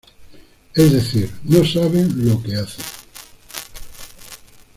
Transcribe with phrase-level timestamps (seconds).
[0.73, 2.83] Es decir, no saben lo que hacen.